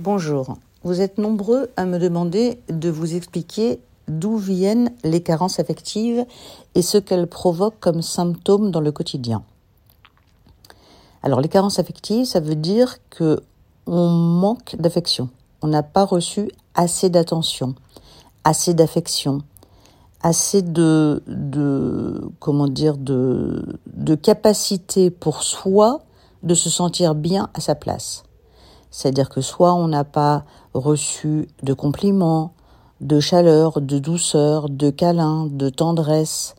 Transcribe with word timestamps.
Bonjour. 0.00 0.56
Vous 0.84 1.00
êtes 1.00 1.18
nombreux 1.18 1.70
à 1.76 1.84
me 1.84 1.98
demander 1.98 2.60
de 2.68 2.88
vous 2.88 3.16
expliquer 3.16 3.80
d'où 4.06 4.36
viennent 4.36 4.92
les 5.02 5.24
carences 5.24 5.58
affectives 5.58 6.24
et 6.76 6.82
ce 6.82 6.98
qu'elles 6.98 7.26
provoquent 7.26 7.80
comme 7.80 8.00
symptômes 8.00 8.70
dans 8.70 8.80
le 8.80 8.92
quotidien. 8.92 9.42
Alors 11.24 11.40
les 11.40 11.48
carences 11.48 11.80
affectives, 11.80 12.26
ça 12.26 12.38
veut 12.38 12.54
dire 12.54 12.98
que 13.10 13.40
on 13.88 14.08
manque 14.08 14.76
d'affection. 14.78 15.30
On 15.62 15.66
n'a 15.66 15.82
pas 15.82 16.04
reçu 16.04 16.48
assez 16.76 17.10
d'attention, 17.10 17.74
assez 18.44 18.74
d'affection, 18.74 19.42
assez 20.22 20.62
de, 20.62 21.20
comment 22.38 22.68
dire 22.68 22.96
de, 22.98 23.80
de 23.92 24.14
capacité 24.14 25.10
pour 25.10 25.42
soi 25.42 26.02
de 26.44 26.54
se 26.54 26.70
sentir 26.70 27.16
bien 27.16 27.50
à 27.52 27.60
sa 27.60 27.74
place. 27.74 28.22
C'est-à-dire 28.90 29.28
que 29.28 29.40
soit 29.40 29.74
on 29.74 29.88
n'a 29.88 30.04
pas 30.04 30.44
reçu 30.74 31.48
de 31.62 31.72
compliments, 31.72 32.52
de 33.00 33.20
chaleur, 33.20 33.80
de 33.80 33.98
douceur, 33.98 34.68
de 34.68 34.90
câlin, 34.90 35.46
de 35.50 35.68
tendresse, 35.68 36.54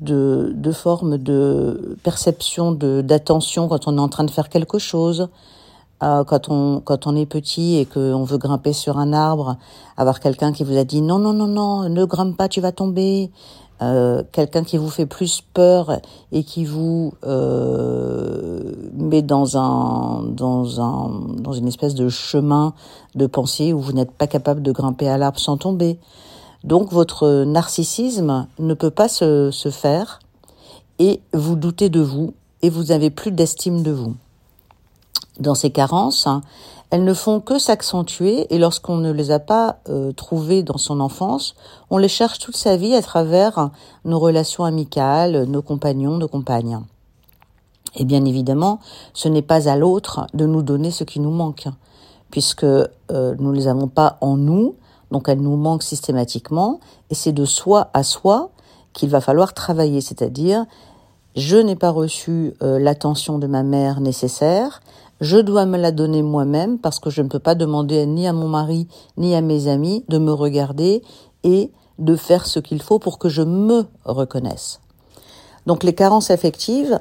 de, 0.00 0.52
de 0.54 0.72
forme 0.72 1.18
de 1.18 1.98
perception 2.04 2.72
de 2.72 3.00
d'attention 3.00 3.68
quand 3.68 3.88
on 3.88 3.98
est 3.98 4.00
en 4.00 4.08
train 4.08 4.24
de 4.24 4.30
faire 4.30 4.48
quelque 4.48 4.78
chose, 4.78 5.28
euh, 6.02 6.22
quand 6.24 6.48
on 6.48 6.80
quand 6.80 7.06
on 7.06 7.16
est 7.16 7.26
petit 7.26 7.76
et 7.76 7.84
qu'on 7.84 8.24
veut 8.24 8.38
grimper 8.38 8.72
sur 8.72 8.98
un 8.98 9.12
arbre, 9.12 9.56
avoir 9.96 10.20
quelqu'un 10.20 10.52
qui 10.52 10.62
vous 10.62 10.76
a 10.76 10.84
dit 10.84 11.02
non 11.02 11.18
non 11.18 11.32
non 11.32 11.48
non 11.48 11.88
ne 11.88 12.04
grimpe 12.04 12.36
pas 12.36 12.48
tu 12.48 12.60
vas 12.60 12.72
tomber, 12.72 13.30
euh, 13.80 14.24
quelqu'un 14.32 14.64
qui 14.64 14.76
vous 14.76 14.90
fait 14.90 15.06
plus 15.06 15.40
peur 15.40 16.00
et 16.32 16.42
qui 16.42 16.64
vous 16.64 17.12
euh, 17.24 18.17
dans 19.22 19.56
un 19.56 20.22
dans 20.22 20.80
un 20.80 21.10
dans 21.38 21.52
une 21.52 21.68
espèce 21.68 21.94
de 21.94 22.08
chemin 22.08 22.74
de 23.14 23.26
pensée 23.26 23.72
où 23.72 23.80
vous 23.80 23.92
n'êtes 23.92 24.12
pas 24.12 24.26
capable 24.26 24.62
de 24.62 24.72
grimper 24.72 25.08
à 25.08 25.18
l'arbre 25.18 25.38
sans 25.38 25.56
tomber. 25.56 25.98
Donc 26.64 26.92
votre 26.92 27.44
narcissisme 27.44 28.46
ne 28.58 28.74
peut 28.74 28.90
pas 28.90 29.08
se, 29.08 29.50
se 29.50 29.70
faire 29.70 30.18
et 30.98 31.20
vous 31.32 31.56
doutez 31.56 31.88
de 31.88 32.00
vous 32.00 32.34
et 32.62 32.70
vous 32.70 32.84
n'avez 32.84 33.10
plus 33.10 33.30
d'estime 33.30 33.82
de 33.82 33.92
vous. 33.92 34.14
Dans 35.38 35.54
ces 35.54 35.70
carences, 35.70 36.26
hein, 36.26 36.40
elles 36.90 37.04
ne 37.04 37.14
font 37.14 37.40
que 37.40 37.58
s'accentuer 37.58 38.52
et 38.52 38.58
lorsqu'on 38.58 38.96
ne 38.96 39.12
les 39.12 39.30
a 39.30 39.38
pas 39.38 39.76
euh, 39.88 40.12
trouvées 40.12 40.62
dans 40.62 40.78
son 40.78 41.00
enfance, 41.00 41.54
on 41.90 41.98
les 41.98 42.08
cherche 42.08 42.38
toute 42.38 42.56
sa 42.56 42.76
vie 42.76 42.94
à 42.94 43.02
travers 43.02 43.70
nos 44.04 44.18
relations 44.18 44.64
amicales, 44.64 45.44
nos 45.44 45.62
compagnons, 45.62 46.16
nos 46.16 46.28
compagnes. 46.28 46.80
Et 47.98 48.04
bien 48.04 48.24
évidemment, 48.24 48.78
ce 49.12 49.28
n'est 49.28 49.42
pas 49.42 49.68
à 49.68 49.76
l'autre 49.76 50.26
de 50.32 50.46
nous 50.46 50.62
donner 50.62 50.90
ce 50.90 51.04
qui 51.04 51.20
nous 51.20 51.30
manque, 51.30 51.68
puisque 52.30 52.64
euh, 52.64 52.86
nous 53.10 53.50
ne 53.50 53.56
les 53.56 53.68
avons 53.68 53.88
pas 53.88 54.16
en 54.20 54.36
nous, 54.36 54.76
donc 55.10 55.28
elles 55.28 55.40
nous 55.40 55.56
manquent 55.56 55.82
systématiquement, 55.82 56.80
et 57.10 57.14
c'est 57.14 57.32
de 57.32 57.44
soi 57.44 57.90
à 57.92 58.04
soi 58.04 58.50
qu'il 58.92 59.10
va 59.10 59.20
falloir 59.20 59.52
travailler, 59.52 60.00
c'est-à-dire 60.00 60.64
je 61.36 61.56
n'ai 61.56 61.76
pas 61.76 61.90
reçu 61.90 62.54
euh, 62.62 62.78
l'attention 62.78 63.38
de 63.38 63.46
ma 63.46 63.62
mère 63.62 64.00
nécessaire, 64.00 64.80
je 65.20 65.38
dois 65.38 65.66
me 65.66 65.76
la 65.76 65.90
donner 65.90 66.22
moi-même 66.22 66.78
parce 66.78 67.00
que 67.00 67.10
je 67.10 67.22
ne 67.22 67.28
peux 67.28 67.38
pas 67.40 67.56
demander 67.56 68.06
ni 68.06 68.28
à 68.28 68.32
mon 68.32 68.48
mari 68.48 68.86
ni 69.16 69.34
à 69.34 69.40
mes 69.40 69.66
amis 69.66 70.04
de 70.08 70.18
me 70.18 70.32
regarder 70.32 71.02
et 71.42 71.72
de 71.98 72.14
faire 72.14 72.46
ce 72.46 72.60
qu'il 72.60 72.80
faut 72.80 73.00
pour 73.00 73.18
que 73.18 73.28
je 73.28 73.42
me 73.42 73.86
reconnaisse. 74.04 74.80
Donc 75.66 75.82
les 75.82 75.94
carences 75.94 76.30
affectives 76.30 77.00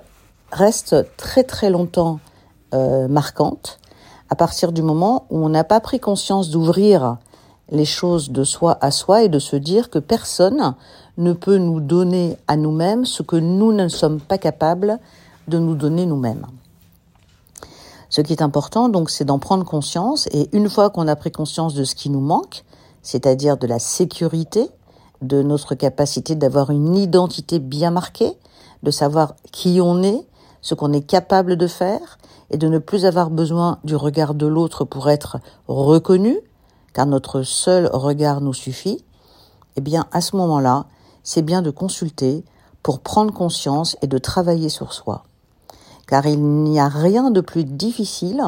restent 0.52 1.16
très 1.18 1.44
très 1.44 1.70
longtemps 1.70 2.20
euh, 2.74 3.08
marquantes 3.08 3.80
à 4.30 4.36
partir 4.36 4.72
du 4.72 4.82
moment 4.82 5.26
où 5.30 5.46
on 5.46 5.50
n'a 5.50 5.64
pas 5.64 5.80
pris 5.80 6.00
conscience 6.00 6.50
d'ouvrir 6.50 7.18
les 7.70 7.86
choses 7.86 8.30
de 8.30 8.44
soi 8.44 8.78
à 8.82 8.92
soi 8.92 9.24
et 9.24 9.30
de 9.30 9.40
se 9.40 9.56
dire 9.56 9.90
que 9.90 10.00
personne 10.00 10.76
ne 11.18 11.34
peut 11.34 11.58
nous 11.58 11.80
donner 11.80 12.38
à 12.48 12.56
nous-mêmes 12.56 13.06
ce 13.06 13.24
que 13.24 13.36
nous 13.36 13.74
ne 13.74 13.88
sommes 13.88 14.20
pas 14.20 14.38
capables 14.38 15.00
de 15.48 15.60
nous 15.60 15.76
donner 15.76 16.06
nous-mêmes. 16.06 16.46
Ce 18.10 18.22
qui 18.22 18.32
est 18.32 18.42
important, 18.42 18.88
donc, 18.88 19.10
c'est 19.10 19.26
d'en 19.26 19.40
prendre 19.40 19.66
conscience 19.66 20.28
et 20.32 20.50
une 20.54 20.70
fois 20.70 20.90
qu'on 20.90 21.08
a 21.08 21.16
pris 21.16 21.32
conscience 21.32 21.74
de 21.74 21.84
ce 21.84 21.96
qui 21.96 22.10
nous 22.10 22.22
manque, 22.22 22.64
c'est-à-dire 23.02 23.58
de 23.58 23.68
la 23.68 23.80
sécurité, 23.80 24.70
de 25.22 25.42
notre 25.42 25.76
capacité 25.76 26.36
d'avoir 26.36 26.70
une 26.70 26.96
identité 26.96 27.60
bien 27.60 27.92
marquée, 27.92 28.38
de 28.84 28.92
savoir 28.92 29.36
qui 29.52 29.80
on 29.82 30.04
est, 30.04 30.26
ce 30.62 30.76
qu'on 30.76 30.94
est 30.94 31.02
capable 31.02 31.56
de 31.56 31.68
faire 31.68 32.18
et 32.50 32.58
de 32.58 32.68
ne 32.68 32.80
plus 32.80 33.06
avoir 33.06 33.30
besoin 33.30 33.80
du 33.84 33.96
regard 33.96 34.34
de 34.34 34.48
l'autre 34.48 34.86
pour 34.86 35.10
être 35.10 35.38
reconnu, 35.68 36.40
car 36.94 37.06
notre 37.06 37.44
seul 37.44 37.90
regard 37.92 38.42
nous 38.42 38.54
suffit, 38.54 39.04
eh 39.76 39.82
bien, 39.82 40.08
à 40.12 40.22
ce 40.22 40.36
moment-là, 40.36 40.86
c'est 41.24 41.42
bien 41.42 41.62
de 41.62 41.70
consulter 41.70 42.44
pour 42.84 43.00
prendre 43.02 43.34
conscience 43.34 43.98
et 44.02 44.08
de 44.08 44.18
travailler 44.18 44.70
sur 44.70 44.94
soi. 44.94 45.24
Car 46.08 46.26
il 46.26 46.42
n'y 46.42 46.80
a 46.80 46.88
rien 46.88 47.32
de 47.32 47.42
plus 47.42 47.66
difficile 47.66 48.42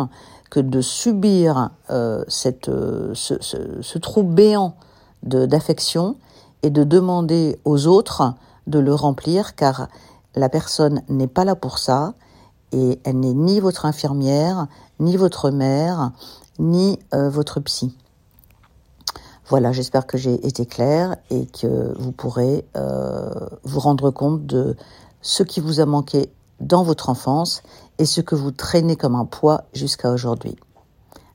que 0.50 0.60
de 0.60 0.82
subir 0.82 1.70
euh, 1.90 2.24
euh, 2.70 3.12
ce, 3.14 3.38
ce, 3.42 3.82
ce, 3.82 3.98
trou 4.00 4.24
béant 4.24 4.76
d'affection 5.24 6.16
et 6.64 6.70
de 6.70 6.84
demander 6.84 7.60
aux 7.66 7.88
autres 7.88 8.34
de 8.68 8.80
le 8.80 8.96
remplir, 8.96 9.56
car 9.56 9.90
la 10.36 10.50
personne 10.50 11.02
n'est 11.10 11.28
pas 11.28 11.46
là 11.46 11.56
pour 11.56 11.78
ça, 11.78 12.14
et 12.72 13.00
elle 13.04 13.20
n'est 13.20 13.34
ni 13.34 13.60
votre 13.60 13.86
infirmière, 13.86 14.68
ni 15.00 15.18
votre 15.18 15.50
mère, 15.50 16.12
ni 16.60 17.00
euh, 17.14 17.30
votre 17.30 17.60
psy. 17.60 17.96
Voilà, 19.48 19.72
j'espère 19.72 20.06
que 20.06 20.18
j'ai 20.18 20.46
été 20.46 20.68
claire 20.68 21.18
et 21.32 21.48
que 21.48 21.96
vous 21.98 22.12
pourrez 22.12 22.66
euh, 22.78 23.32
vous 23.64 23.80
rendre 23.80 24.12
compte 24.12 24.46
de 24.46 24.76
ce 25.22 25.42
qui 25.42 25.60
vous 25.60 25.80
a 25.80 25.86
manqué 25.86 26.32
dans 26.60 26.84
votre 26.84 27.10
enfance 27.10 27.64
et 27.98 28.06
ce 28.06 28.22
que 28.22 28.36
vous 28.36 28.52
traînez 28.52 28.96
comme 28.96 29.16
un 29.16 29.26
poids 29.26 29.64
jusqu'à 29.74 30.12
aujourd'hui. 30.12 30.56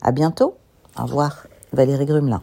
À 0.00 0.12
bientôt. 0.12 0.55
Au 0.97 1.03
revoir. 1.03 1.47
Valérie 1.72 2.06
Grumelin. 2.06 2.43